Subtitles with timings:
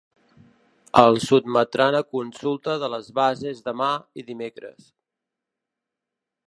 [1.01, 3.93] El sotmetran a consulta de les bases demà
[4.23, 4.93] i dimecres.